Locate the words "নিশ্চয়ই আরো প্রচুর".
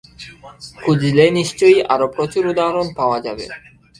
1.39-2.43